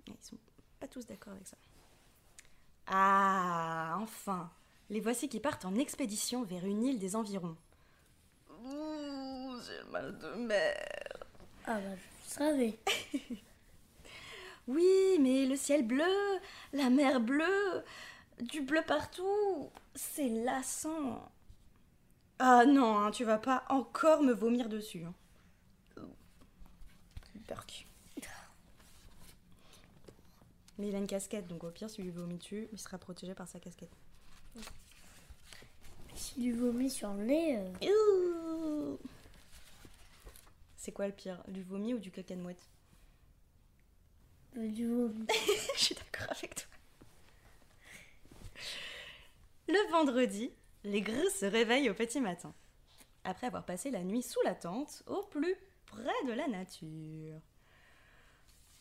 Ils 0.07 0.13
sont 0.21 0.37
pas 0.79 0.87
tous 0.87 1.05
d'accord 1.05 1.33
avec 1.33 1.45
ça. 1.45 1.57
Ah, 2.87 3.97
enfin 3.99 4.49
Les 4.89 5.01
voici 5.01 5.27
qui 5.27 5.39
partent 5.39 5.65
en 5.65 5.75
expédition 5.75 6.43
vers 6.43 6.65
une 6.65 6.83
île 6.83 6.99
des 6.99 7.15
environs. 7.15 7.57
Ouh, 8.63 9.55
j'ai 9.65 9.77
le 9.79 9.91
mal 9.91 10.17
de 10.17 10.27
mer 10.35 11.27
Ah 11.65 11.79
bah, 11.79 11.95
je 12.25 12.29
savais. 12.29 12.79
Oui, 14.67 15.17
mais 15.19 15.47
le 15.47 15.55
ciel 15.55 15.81
bleu, 15.81 16.05
la 16.73 16.91
mer 16.91 17.19
bleue, 17.19 17.83
du 18.39 18.61
bleu 18.61 18.83
partout, 18.85 19.71
c'est 19.95 20.29
lassant. 20.29 21.27
Ah 22.39 22.65
non, 22.65 22.97
hein, 22.97 23.11
tu 23.11 23.25
vas 23.25 23.37
pas 23.37 23.65
encore 23.69 24.23
me 24.23 24.33
vomir 24.33 24.69
dessus. 24.69 25.03
Hein. 25.03 25.13
Burk. 27.47 27.85
Mais 30.77 30.87
il 30.87 30.95
a 30.95 30.99
une 30.99 31.07
casquette, 31.07 31.45
donc 31.47 31.65
au 31.65 31.71
pire, 31.71 31.89
s'il 31.89 32.05
lui 32.05 32.11
vomit 32.11 32.37
dessus, 32.37 32.69
il 32.71 32.79
sera 32.79 32.97
protégé 32.97 33.35
par 33.35 33.49
sa 33.49 33.59
casquette. 33.59 33.91
S'il 36.15 36.43
lui 36.43 36.51
vomit 36.53 36.89
sur 36.89 37.13
le 37.13 37.25
nez, 37.25 37.57
euh, 37.57 38.93
Ouh. 38.93 38.97
C'est 40.77 40.93
quoi 40.93 41.07
le 41.07 41.13
pire 41.13 41.43
Du 41.49 41.63
vomi 41.63 41.93
ou 41.93 41.99
du 41.99 42.11
caca 42.11 42.33
de 42.33 42.41
mouette? 42.41 42.69
Euh, 44.55 44.69
du 44.69 44.87
vomi. 44.87 45.27
Je 45.75 45.83
suis 45.83 45.95
d'accord 45.95 46.27
avec 46.31 46.55
toi. 46.55 46.67
Le 49.67 49.91
vendredi, 49.91 50.49
les 50.83 51.01
grès 51.01 51.29
se 51.29 51.45
réveillent 51.45 51.89
au 51.89 51.93
petit 51.93 52.21
matin, 52.21 52.53
après 53.23 53.47
avoir 53.47 53.65
passé 53.65 53.91
la 53.91 54.03
nuit 54.03 54.23
sous 54.23 54.41
la 54.43 54.55
tente, 54.55 55.03
au 55.07 55.23
plus 55.23 55.55
près 55.85 56.25
de 56.27 56.33
la 56.33 56.47
nature. 56.47 57.39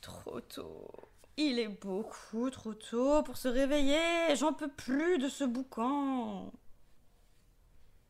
Trop 0.01 0.41
tôt. 0.41 0.91
Il 1.37 1.59
est 1.59 1.69
beaucoup 1.69 2.51
trop 2.51 2.75
tôt 2.75 3.23
pour 3.23 3.37
se 3.37 3.49
réveiller. 3.49 4.35
J'en 4.37 4.53
peux 4.53 4.69
plus 4.69 5.19
de 5.19 5.29
ce 5.29 5.45
boucan. 5.45 6.53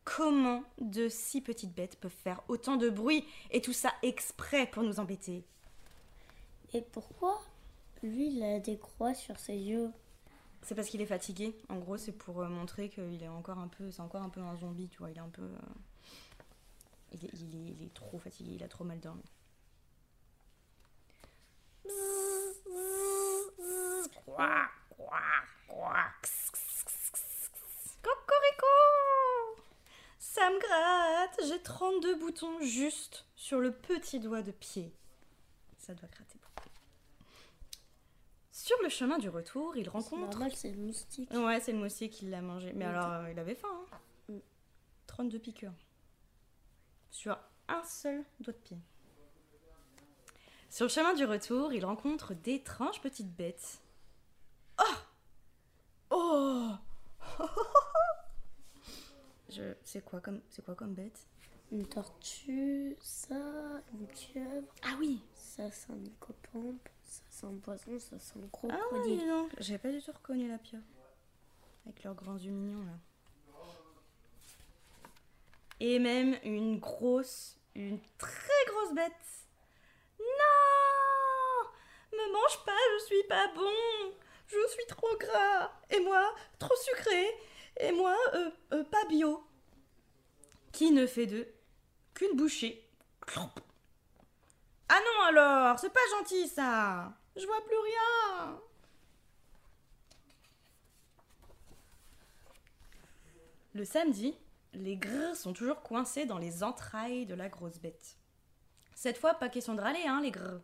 Comment 0.03 0.63
de 0.79 1.07
si 1.09 1.41
petites 1.41 1.75
bêtes 1.75 1.99
peuvent 1.99 2.11
faire 2.11 2.41
autant 2.47 2.75
de 2.75 2.89
bruit 2.89 3.23
et 3.51 3.61
tout 3.61 3.73
ça 3.73 3.93
exprès 4.01 4.65
pour 4.65 4.81
nous 4.81 4.99
embêter? 4.99 5.43
Et 6.73 6.81
pourquoi 6.81 7.39
lui, 8.01 8.33
il 8.33 8.43
a 8.43 8.59
des 8.59 8.79
croix 8.79 9.13
sur 9.13 9.37
ses 9.37 9.57
yeux? 9.57 9.91
C'est 10.61 10.75
parce 10.75 10.87
qu'il 10.89 11.01
est 11.01 11.05
fatigué. 11.05 11.55
En 11.69 11.77
gros, 11.77 11.97
c'est 11.97 12.11
pour 12.11 12.41
euh, 12.41 12.47
montrer 12.49 12.89
qu'il 12.89 13.21
est 13.23 13.27
encore 13.27 13.57
un 13.59 13.67
peu, 13.67 13.91
c'est 13.91 14.01
encore 14.01 14.21
un 14.21 14.29
peu 14.29 14.41
un 14.41 14.55
zombie, 14.57 14.87
tu 14.89 14.99
vois. 14.99 15.09
Il 15.11 15.17
est 15.17 15.21
un 15.21 15.29
peu. 15.29 15.41
euh, 15.43 15.57
Il 17.13 17.25
est, 17.25 17.31
il 17.33 17.83
est- 17.83 17.93
trop 17.93 18.19
fatigué, 18.19 18.51
il 18.55 18.63
a 18.63 18.67
trop 18.67 18.83
mal 18.83 18.99
dormi. 18.99 19.23
Cocorico 28.01 28.67
Ça 30.19 30.49
me 30.49 30.59
gratte 30.59 31.39
J'ai 31.47 31.61
32 31.61 32.15
boutons 32.15 32.59
juste 32.61 33.25
sur 33.35 33.59
le 33.59 33.71
petit 33.71 34.19
doigt 34.19 34.41
de 34.41 34.51
pied. 34.51 34.93
Ça 35.77 35.93
doit 35.93 36.09
gratter. 36.09 36.38
Sur 38.69 38.77
le 38.83 38.89
chemin 38.89 39.17
du 39.17 39.29
retour, 39.29 39.75
il 39.77 39.85
C'est 39.85 39.89
rencontre... 39.89 40.29
normal, 40.29 40.51
c'est 40.53 40.69
le 40.69 40.77
moustique. 40.77 41.31
Ouais, 41.31 41.59
c'est 41.59 41.71
le 41.71 41.79
moustique 41.79 42.11
qui 42.13 42.25
l'a 42.29 42.39
mangé. 42.43 42.71
Mais 42.75 42.85
Ok. 42.85 42.91
alors, 42.91 43.11
euh, 43.13 43.31
il 43.31 43.39
avait 43.39 43.55
faim. 43.55 43.67
Hein. 44.29 44.33
Mm. 44.35 44.39
32 45.07 45.39
piqûres. 45.39 45.73
Sur 47.09 47.35
un 47.67 47.83
seul 47.83 48.23
doigt 48.39 48.53
de 48.53 48.59
pied. 48.59 48.77
Sur 50.69 50.85
le 50.85 50.89
chemin 50.91 51.15
du 51.15 51.25
retour, 51.25 51.73
il 51.73 51.83
rencontre 51.83 52.35
d'étranges 52.35 53.01
petites 53.01 53.35
bêtes. 53.35 53.81
Oh 54.79 54.83
Oh 56.11 56.69
Je... 59.49 59.73
C'est 59.83 60.05
quoi 60.05 60.21
comme 60.21 60.41
c'est 60.51 60.63
quoi 60.63 60.75
comme 60.75 60.93
bête? 60.93 61.25
Une 61.71 61.87
tortue, 61.87 62.95
ça, 63.01 63.35
une 63.93 64.05
pieuvre, 64.07 64.67
Ah 64.83 64.95
oui 64.99 65.23
ça 65.33 65.71
c'est 65.71 65.91
un 65.91 65.97
hippocampre, 66.03 66.91
ça 67.09 67.21
c'est 67.29 67.45
un 67.45 67.57
poisson, 67.57 67.99
ça 67.99 68.17
c'est 68.19 68.37
un 68.37 68.41
Ah 68.43 68.45
oui, 68.45 68.49
crocodile. 68.51 69.27
non, 69.27 69.49
j'ai 69.59 69.77
pas 69.77 69.89
du 69.91 70.01
tout 70.01 70.11
reconnu 70.11 70.47
la 70.47 70.57
pieuvre. 70.57 70.83
Avec 71.85 72.03
leurs 72.03 72.15
grands 72.15 72.37
yeux 72.37 72.51
mignons 72.51 72.85
là. 72.85 72.93
Et 75.79 75.97
même 75.99 76.37
une 76.43 76.77
grosse, 76.79 77.57
une 77.75 77.99
très 78.17 78.65
grosse 78.67 78.93
bête. 78.93 79.13
Non 80.19 81.69
Me 82.17 82.33
mange 82.33 82.65
pas, 82.65 82.77
je 82.99 83.05
suis 83.05 83.23
pas 83.29 83.47
bon. 83.55 84.13
Je 84.47 84.67
suis 84.71 84.85
trop 84.87 85.15
gras. 85.17 85.71
Et 85.89 85.99
moi, 86.01 86.35
trop 86.57 86.75
sucré. 86.75 87.27
Et 87.79 87.91
moi, 87.93 88.17
euh, 88.33 88.49
euh, 88.73 88.83
pas 88.83 89.05
bio. 89.07 89.43
Qui 90.73 90.91
ne 90.91 91.05
fait 91.07 91.27
d'eux 91.27 91.47
qu'une 92.13 92.35
bouchée. 92.35 92.85
Alors, 95.29 95.77
c'est 95.77 95.93
pas 95.93 95.99
gentil 96.17 96.47
ça. 96.47 97.13
Je 97.35 97.45
vois 97.45 97.61
plus 97.63 97.77
rien. 97.77 98.59
Le 103.75 103.85
samedi, 103.85 104.35
les 104.73 104.97
grrrs 104.97 105.35
sont 105.35 105.53
toujours 105.53 105.83
coincés 105.83 106.25
dans 106.25 106.39
les 106.39 106.63
entrailles 106.63 107.27
de 107.27 107.35
la 107.35 107.47
grosse 107.47 107.79
bête. 107.79 108.17
Cette 108.95 109.19
fois, 109.19 109.35
pas 109.35 109.49
question 109.49 109.75
de 109.75 109.81
râler, 109.81 110.03
hein, 110.07 110.19
les 110.21 110.31
grrrs. 110.31 110.61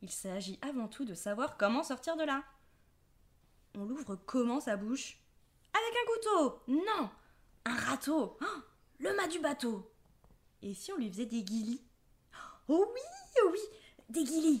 Il 0.00 0.10
s'agit 0.10 0.58
avant 0.62 0.88
tout 0.88 1.04
de 1.04 1.14
savoir 1.14 1.56
comment 1.56 1.84
sortir 1.84 2.16
de 2.16 2.24
là. 2.24 2.42
On 3.76 3.84
l'ouvre 3.84 4.16
comment 4.16 4.58
sa 4.58 4.76
bouche? 4.76 5.20
Avec 5.72 5.96
un 5.96 6.12
couteau 6.12 6.62
Non 6.66 7.10
Un 7.64 7.76
râteau 7.76 8.36
Oh, 8.40 8.60
Le 8.98 9.14
mât 9.14 9.28
du 9.28 9.38
bateau 9.38 9.90
Et 10.60 10.74
si 10.74 10.92
on 10.92 10.96
lui 10.96 11.08
faisait 11.08 11.26
des 11.26 11.44
guilis 11.44 11.84
Oh 12.68 12.90
oui, 12.92 13.00
oh 13.44 13.48
oui, 13.52 13.60
des 14.12 14.60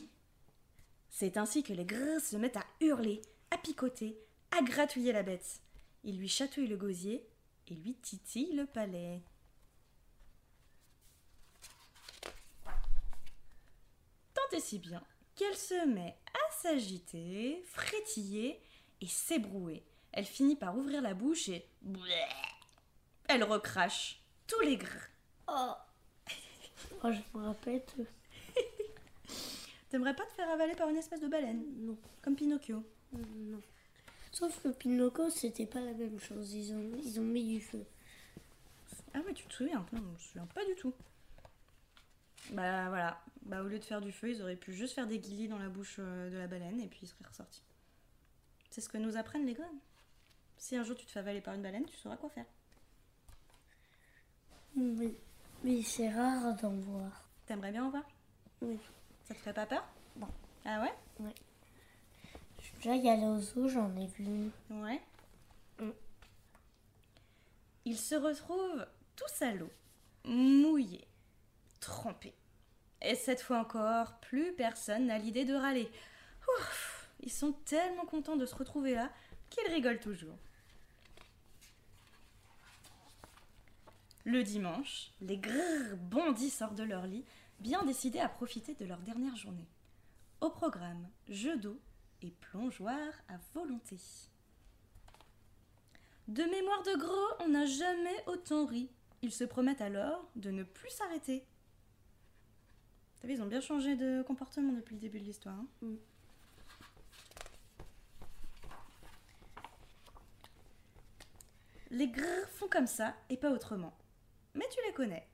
C'est 1.10 1.36
ainsi 1.36 1.62
que 1.62 1.74
les 1.74 1.84
grrrs 1.84 2.20
se 2.20 2.36
mettent 2.36 2.56
à 2.56 2.64
hurler, 2.80 3.20
à 3.50 3.58
picoter, 3.58 4.18
à 4.50 4.62
gratouiller 4.62 5.12
la 5.12 5.22
bête. 5.22 5.60
Ils 6.04 6.18
lui 6.18 6.28
chatouillent 6.28 6.68
le 6.68 6.76
gosier 6.76 7.28
et 7.68 7.74
lui 7.74 7.94
titillent 7.94 8.54
le 8.54 8.66
palais. 8.66 9.20
Tant 14.34 14.56
et 14.56 14.60
si 14.60 14.78
bien 14.78 15.02
qu'elle 15.34 15.56
se 15.56 15.86
met 15.86 16.16
à 16.34 16.52
s'agiter, 16.52 17.62
frétiller 17.66 18.60
et 19.00 19.06
s'ébrouer. 19.06 19.84
Elle 20.12 20.26
finit 20.26 20.56
par 20.56 20.76
ouvrir 20.76 21.02
la 21.02 21.14
bouche 21.14 21.48
et... 21.48 21.66
Elle 23.28 23.44
recrache 23.44 24.22
tous 24.46 24.60
les 24.60 24.76
grrrs. 24.76 25.08
Oh. 25.48 25.74
Oh, 27.04 27.10
je 27.10 27.38
me 27.38 27.44
rappelle. 27.44 27.82
T'aimerais 29.92 30.16
pas 30.16 30.24
te 30.24 30.32
faire 30.32 30.48
avaler 30.48 30.74
par 30.74 30.88
une 30.88 30.96
espèce 30.96 31.20
de 31.20 31.28
baleine, 31.28 31.62
Non, 31.80 31.98
comme 32.22 32.34
Pinocchio 32.34 32.82
non. 33.12 33.60
Sauf 34.30 34.62
que 34.62 34.68
Pinocchio, 34.68 35.28
c'était 35.28 35.66
pas 35.66 35.82
la 35.82 35.92
même 35.92 36.18
chose. 36.18 36.54
Ils 36.54 36.72
ont, 36.72 36.92
ils 37.04 37.20
ont 37.20 37.24
mis 37.24 37.46
du 37.46 37.60
feu. 37.60 37.84
Ah 39.12 39.18
ouais, 39.18 39.34
tu 39.34 39.44
te 39.44 39.52
souviens 39.52 39.84
Non, 39.92 39.98
je 40.00 40.12
me 40.14 40.16
souviens 40.16 40.46
pas 40.46 40.64
du 40.64 40.74
tout. 40.76 40.94
Bah 42.52 42.88
voilà, 42.88 43.22
bah 43.42 43.62
au 43.62 43.66
lieu 43.66 43.78
de 43.78 43.84
faire 43.84 44.00
du 44.00 44.12
feu, 44.12 44.30
ils 44.30 44.40
auraient 44.40 44.56
pu 44.56 44.72
juste 44.72 44.94
faire 44.94 45.06
des 45.06 45.18
guillis 45.18 45.48
dans 45.48 45.58
la 45.58 45.68
bouche 45.68 45.96
euh, 45.98 46.30
de 46.30 46.38
la 46.38 46.46
baleine 46.46 46.80
et 46.80 46.88
puis 46.88 47.00
ils 47.02 47.08
seraient 47.08 47.28
ressortis. 47.28 47.62
C'est 48.70 48.80
ce 48.80 48.88
que 48.88 48.96
nous 48.96 49.18
apprennent 49.18 49.44
les 49.44 49.52
graines. 49.52 49.68
Si 50.56 50.74
un 50.74 50.84
jour 50.84 50.96
tu 50.96 51.04
te 51.04 51.10
fais 51.10 51.18
avaler 51.18 51.42
par 51.42 51.52
une 51.52 51.62
baleine, 51.62 51.84
tu 51.84 51.98
sauras 51.98 52.16
quoi 52.16 52.30
faire. 52.30 52.46
Oui. 54.74 55.18
Mais 55.62 55.82
c'est 55.82 56.08
rare 56.08 56.56
d'en 56.62 56.76
voir. 56.76 57.28
T'aimerais 57.44 57.72
bien 57.72 57.84
en 57.84 57.90
voir? 57.90 58.08
Oui. 58.62 58.78
Ça 59.24 59.34
te 59.34 59.38
ferait 59.40 59.54
pas 59.54 59.66
peur? 59.66 59.84
Non. 60.16 60.28
Ah 60.64 60.80
ouais? 60.80 60.92
Je 62.58 62.64
suis 62.64 62.76
déjà 62.76 62.96
y 62.96 63.08
allée 63.08 63.26
au 63.26 63.38
zoo, 63.38 63.68
j'en 63.68 63.94
ai 63.96 64.06
vu 64.06 64.24
une. 64.24 64.50
Ouais. 64.70 65.00
Mm. 65.78 65.90
Ils 67.84 67.98
se 67.98 68.14
retrouvent 68.14 68.86
tous 69.16 69.42
à 69.42 69.52
l'eau, 69.52 69.70
mouillés, 70.24 71.06
trempés. 71.80 72.34
Et 73.00 73.16
cette 73.16 73.42
fois 73.42 73.58
encore, 73.58 74.14
plus 74.20 74.52
personne 74.52 75.06
n'a 75.06 75.18
l'idée 75.18 75.44
de 75.44 75.54
râler. 75.54 75.90
Ouf, 76.58 77.10
ils 77.20 77.32
sont 77.32 77.52
tellement 77.64 78.06
contents 78.06 78.36
de 78.36 78.46
se 78.46 78.54
retrouver 78.54 78.94
là 78.94 79.10
qu'ils 79.50 79.72
rigolent 79.72 80.00
toujours. 80.00 80.36
Le 84.24 84.44
dimanche, 84.44 85.10
les 85.20 85.36
grrrs 85.36 85.96
bondissent 85.96 86.62
hors 86.62 86.74
de 86.74 86.84
leur 86.84 87.06
lit, 87.06 87.24
bien 87.62 87.84
décidés 87.84 88.18
à 88.18 88.28
profiter 88.28 88.74
de 88.74 88.84
leur 88.84 88.98
dernière 88.98 89.36
journée. 89.36 89.68
Au 90.40 90.50
programme, 90.50 91.08
jeux 91.28 91.56
d'eau 91.56 91.80
et 92.20 92.32
plongeoir 92.32 92.98
à 93.28 93.36
volonté. 93.54 93.96
De 96.26 96.42
mémoire 96.42 96.82
de 96.82 96.98
gros, 96.98 97.44
on 97.44 97.48
n'a 97.48 97.64
jamais 97.66 98.24
autant 98.26 98.66
ri. 98.66 98.90
Ils 99.22 99.32
se 99.32 99.44
promettent 99.44 99.80
alors 99.80 100.28
de 100.34 100.50
ne 100.50 100.64
plus 100.64 100.90
s'arrêter. 100.90 101.46
T'as 103.20 103.28
vu, 103.28 103.34
ils 103.34 103.42
ont 103.42 103.46
bien 103.46 103.60
changé 103.60 103.94
de 103.94 104.22
comportement 104.22 104.72
depuis 104.72 104.96
le 104.96 105.00
début 105.00 105.20
de 105.20 105.24
l'histoire. 105.24 105.54
hein. 105.54 105.66
Mm. 105.82 105.94
Les 111.92 112.08
grrrs 112.08 112.48
font 112.48 112.68
comme 112.68 112.86
ça 112.86 113.14
et 113.28 113.36
pas 113.36 113.50
autrement. 113.52 113.96
Mais 114.54 114.64
tu 114.72 114.78
les 114.86 114.94
connais. 114.94 115.28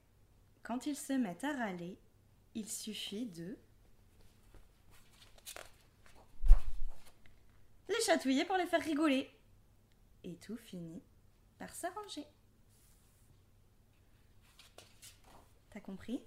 Quand 0.62 0.84
ils 0.86 0.96
se 0.96 1.12
mettent 1.14 1.44
à 1.44 1.56
râler, 1.56 1.96
il 2.54 2.68
suffit 2.68 3.26
de 3.26 3.56
les 7.88 8.00
chatouiller 8.04 8.44
pour 8.44 8.56
les 8.56 8.66
faire 8.66 8.82
rigoler. 8.82 9.30
Et 10.24 10.34
tout 10.36 10.56
finit 10.56 11.02
par 11.58 11.74
s'arranger. 11.74 12.26
T'as 15.70 15.80
compris 15.80 16.20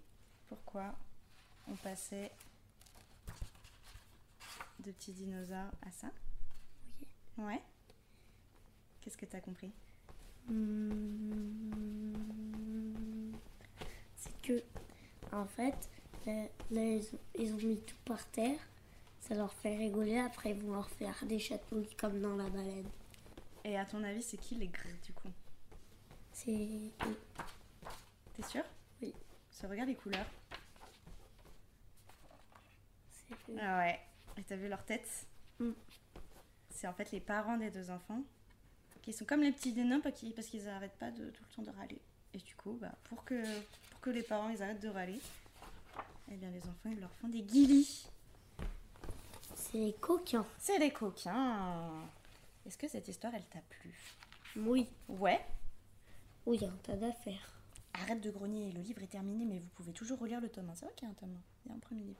pourquoi 0.47 0.95
on 1.67 1.75
passait 1.75 2.31
de 4.79 4.91
petits 4.91 5.13
dinosaures 5.13 5.71
à 5.81 5.91
ça? 5.91 6.11
Oui. 6.99 7.07
Ouais. 7.37 7.61
Qu'est-ce 9.01 9.17
que 9.17 9.25
t'as 9.25 9.41
compris? 9.41 9.71
Hmm. 10.47 11.31
C'est 14.15 14.41
que, 14.41 14.63
en 15.31 15.45
fait, 15.45 15.89
là, 16.25 16.43
là, 16.71 16.81
ils, 16.83 17.03
ont, 17.13 17.19
ils 17.39 17.53
ont 17.53 17.57
mis 17.67 17.79
tout 17.81 17.95
par 18.05 18.25
terre. 18.27 18.59
Ça 19.19 19.35
leur 19.35 19.53
fait 19.53 19.77
rigoler. 19.77 20.17
Après, 20.19 20.51
ils 20.51 20.55
vont 20.61 20.73
leur 20.73 20.89
faire 20.89 21.15
des 21.25 21.39
chatouilles 21.39 21.93
comme 21.95 22.19
dans 22.21 22.35
la 22.35 22.49
baleine. 22.49 22.89
Et 23.63 23.77
à 23.77 23.85
ton 23.85 24.03
avis, 24.03 24.23
c'est 24.23 24.37
qui 24.37 24.55
les 24.55 24.67
gris 24.67 24.89
du 25.05 25.13
coup? 25.13 25.29
C'est. 26.33 26.67
T'es 28.35 28.43
sûr? 28.43 28.63
Oui. 29.01 29.13
Ça 29.51 29.67
regarde 29.67 29.89
les 29.89 29.95
couleurs. 29.95 30.25
c'est- 33.11 33.59
Ah 33.61 33.77
ouais. 33.79 33.99
Et 34.37 34.43
t'as 34.43 34.55
vu 34.55 34.67
leur 34.67 34.83
tête? 34.83 35.07
Mm. 35.59 35.71
C'est 36.69 36.87
en 36.87 36.93
fait 36.93 37.11
les 37.11 37.19
parents 37.19 37.57
des 37.57 37.69
deux 37.69 37.91
enfants 37.91 38.23
qui 39.01 39.13
sont 39.13 39.25
comme 39.25 39.41
les 39.41 39.51
petits 39.51 39.73
dénoms 39.73 40.01
parce 40.01 40.15
qu'ils 40.19 40.33
parce 40.33 40.47
qu'ils 40.47 40.67
arrêtent 40.67 40.97
pas 40.97 41.11
de 41.11 41.29
tout 41.29 41.43
le 41.49 41.55
temps 41.55 41.71
de 41.71 41.77
râler. 41.77 42.01
Et 42.33 42.37
du 42.39 42.55
coup, 42.55 42.77
bah, 42.81 42.93
pour 43.03 43.23
que 43.23 43.43
pour 43.91 43.99
que 44.01 44.09
les 44.09 44.23
parents 44.23 44.49
ils 44.49 44.63
arrêtent 44.63 44.79
de 44.81 44.89
râler, 44.89 45.19
eh 46.31 46.35
bien 46.37 46.49
les 46.51 46.63
enfants 46.63 46.89
ils 46.89 46.99
leur 46.99 47.11
font 47.15 47.27
des 47.27 47.41
guilis. 47.41 48.07
C'est 49.55 49.77
les 49.77 49.93
coquins. 49.93 50.45
C'est 50.57 50.77
les 50.79 50.91
coquins. 50.91 51.89
Est-ce 52.65 52.77
que 52.77 52.87
cette 52.87 53.07
histoire 53.07 53.33
elle 53.35 53.45
t'a 53.45 53.59
plu? 53.69 53.93
Oui. 54.57 54.87
Ouais. 55.07 55.43
Oui, 56.45 56.57
il 56.57 56.63
y 56.63 56.65
a 56.65 56.69
un 56.71 56.77
tas 56.83 56.95
d'affaires. 56.95 57.53
Arrête 57.93 58.21
de 58.21 58.31
grogner, 58.31 58.71
le 58.71 58.81
livre 58.81 59.01
est 59.03 59.07
terminé, 59.07 59.45
mais 59.45 59.59
vous 59.59 59.69
pouvez 59.75 59.91
toujours 59.93 60.19
relire 60.19 60.41
le 60.41 60.49
tome 60.49 60.69
1. 60.69 60.75
C'est 60.75 60.85
vrai 60.85 60.93
qu'il 60.95 61.07
y 61.07 61.11
a 61.11 61.11
un 61.11 61.15
tome 61.15 61.35
1. 61.35 61.39
Il 61.65 61.69
y 61.69 61.71
a 61.73 61.75
un 61.75 61.79
premier 61.79 62.01
livre. 62.03 62.19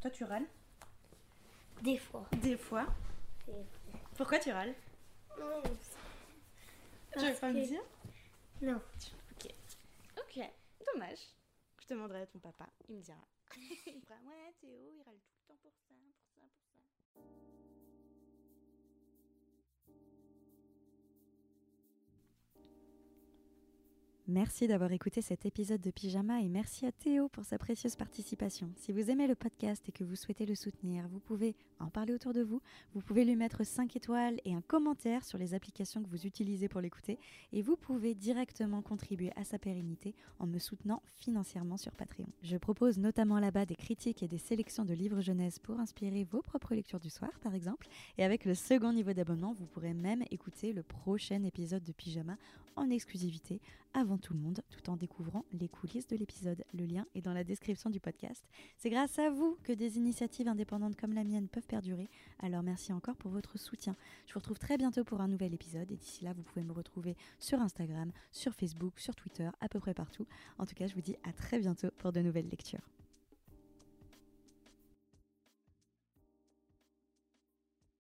Toi, 0.00 0.10
tu 0.10 0.24
râles? 0.24 0.46
Des 1.82 1.98
fois. 1.98 2.26
Des 2.42 2.56
fois. 2.56 2.86
Pourquoi 4.16 4.38
tu 4.38 4.50
râles? 4.50 4.74
Non, 5.38 5.62
Tu 7.12 7.18
veux 7.26 7.34
pas 7.34 7.52
me 7.52 7.60
que- 7.62 7.66
dire? 7.66 7.82
Non. 8.62 8.80
Ok. 9.32 9.52
Ok. 10.18 10.50
Dommage. 10.92 11.18
Je 11.84 11.92
demanderai 11.92 12.22
à 12.22 12.26
ton 12.26 12.38
papa. 12.38 12.66
Il 12.88 12.96
me 12.96 13.02
dira. 13.02 13.28
Ouais, 14.24 14.54
Théo, 14.58 14.88
il 14.90 15.02
râle 15.02 15.20
tout 15.20 15.34
le 15.36 15.46
temps 15.46 15.56
pour 15.60 15.74
ça, 15.76 15.94
pour 16.18 16.23
Merci 24.26 24.66
d'avoir 24.66 24.90
écouté 24.90 25.20
cet 25.20 25.44
épisode 25.44 25.82
de 25.82 25.90
Pyjama 25.90 26.40
et 26.40 26.48
merci 26.48 26.86
à 26.86 26.92
Théo 26.92 27.28
pour 27.28 27.44
sa 27.44 27.58
précieuse 27.58 27.94
participation. 27.94 28.70
Si 28.74 28.90
vous 28.90 29.10
aimez 29.10 29.26
le 29.26 29.34
podcast 29.34 29.86
et 29.86 29.92
que 29.92 30.02
vous 30.02 30.16
souhaitez 30.16 30.46
le 30.46 30.54
soutenir, 30.54 31.06
vous 31.08 31.20
pouvez 31.20 31.54
en 31.78 31.90
parler 31.90 32.14
autour 32.14 32.32
de 32.32 32.40
vous, 32.40 32.62
vous 32.94 33.02
pouvez 33.02 33.26
lui 33.26 33.36
mettre 33.36 33.66
5 33.66 33.94
étoiles 33.96 34.40
et 34.46 34.54
un 34.54 34.62
commentaire 34.62 35.26
sur 35.26 35.36
les 35.36 35.52
applications 35.52 36.02
que 36.02 36.08
vous 36.08 36.24
utilisez 36.24 36.68
pour 36.68 36.80
l'écouter 36.80 37.18
et 37.52 37.60
vous 37.60 37.76
pouvez 37.76 38.14
directement 38.14 38.80
contribuer 38.80 39.30
à 39.36 39.44
sa 39.44 39.58
pérennité 39.58 40.14
en 40.38 40.46
me 40.46 40.58
soutenant 40.58 41.02
financièrement 41.16 41.76
sur 41.76 41.92
Patreon. 41.92 42.28
Je 42.42 42.56
propose 42.56 42.98
notamment 42.98 43.38
là-bas 43.38 43.66
des 43.66 43.76
critiques 43.76 44.22
et 44.22 44.28
des 44.28 44.38
sélections 44.38 44.86
de 44.86 44.94
livres 44.94 45.20
jeunesse 45.20 45.58
pour 45.58 45.80
inspirer 45.80 46.24
vos 46.24 46.40
propres 46.40 46.74
lectures 46.74 46.98
du 46.98 47.10
soir 47.10 47.32
par 47.42 47.54
exemple 47.54 47.88
et 48.16 48.24
avec 48.24 48.46
le 48.46 48.54
second 48.54 48.94
niveau 48.94 49.12
d'abonnement, 49.12 49.52
vous 49.52 49.66
pourrez 49.66 49.92
même 49.92 50.24
écouter 50.30 50.72
le 50.72 50.82
prochain 50.82 51.42
épisode 51.42 51.84
de 51.84 51.92
Pyjama 51.92 52.38
en 52.76 52.90
exclusivité 52.90 53.60
avant 53.92 54.13
tout 54.18 54.34
le 54.34 54.40
monde 54.40 54.60
tout 54.70 54.90
en 54.90 54.96
découvrant 54.96 55.44
les 55.52 55.68
coulisses 55.68 56.06
de 56.06 56.16
l'épisode. 56.16 56.64
Le 56.72 56.84
lien 56.84 57.06
est 57.14 57.20
dans 57.20 57.32
la 57.32 57.44
description 57.44 57.90
du 57.90 58.00
podcast. 58.00 58.44
C'est 58.76 58.90
grâce 58.90 59.18
à 59.18 59.30
vous 59.30 59.58
que 59.62 59.72
des 59.72 59.96
initiatives 59.96 60.48
indépendantes 60.48 60.96
comme 60.96 61.12
la 61.12 61.24
mienne 61.24 61.48
peuvent 61.48 61.66
perdurer. 61.66 62.08
Alors 62.38 62.62
merci 62.62 62.92
encore 62.92 63.16
pour 63.16 63.30
votre 63.30 63.58
soutien. 63.58 63.96
Je 64.26 64.34
vous 64.34 64.40
retrouve 64.40 64.58
très 64.58 64.76
bientôt 64.76 65.04
pour 65.04 65.20
un 65.20 65.28
nouvel 65.28 65.54
épisode 65.54 65.90
et 65.90 65.96
d'ici 65.96 66.24
là 66.24 66.32
vous 66.32 66.42
pouvez 66.42 66.64
me 66.64 66.72
retrouver 66.72 67.16
sur 67.38 67.60
Instagram, 67.60 68.12
sur 68.32 68.54
Facebook, 68.54 68.98
sur 68.98 69.14
Twitter, 69.14 69.48
à 69.60 69.68
peu 69.68 69.80
près 69.80 69.94
partout. 69.94 70.26
En 70.58 70.66
tout 70.66 70.74
cas 70.74 70.86
je 70.86 70.94
vous 70.94 71.02
dis 71.02 71.16
à 71.24 71.32
très 71.32 71.58
bientôt 71.58 71.88
pour 71.98 72.12
de 72.12 72.20
nouvelles 72.20 72.48
lectures. 72.48 72.93